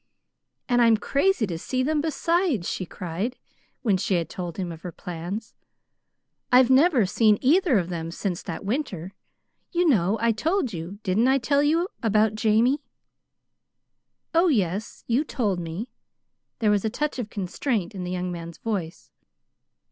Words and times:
"And 0.67 0.81
I'm 0.81 0.97
crazy 0.97 1.45
to 1.45 1.59
see 1.59 1.83
them, 1.83 2.01
besides," 2.01 2.67
she 2.67 2.87
cried, 2.87 3.37
when 3.83 3.97
she 3.97 4.15
had 4.15 4.31
told 4.31 4.57
him 4.57 4.71
of 4.71 4.81
her 4.81 4.91
plans. 4.91 5.53
"I've 6.51 6.71
never 6.71 7.05
seen 7.05 7.37
either 7.39 7.77
of 7.77 7.89
them 7.89 8.09
since 8.09 8.41
that 8.41 8.65
winter. 8.65 9.13
You 9.71 9.87
know 9.87 10.17
I 10.19 10.31
told 10.31 10.73
you 10.73 10.97
didn't 11.03 11.27
I 11.27 11.37
tell 11.37 11.61
you? 11.61 11.87
about 12.01 12.33
Jamie." 12.33 12.81
"Oh, 14.33 14.47
yes, 14.47 15.03
you 15.05 15.23
told 15.23 15.59
me." 15.59 15.87
There 16.57 16.71
was 16.71 16.83
a 16.83 16.89
touch 16.89 17.19
of 17.19 17.29
constraint 17.29 17.93
in 17.93 18.03
the 18.03 18.09
young 18.09 18.31
man's 18.31 18.57
voice. 18.57 19.11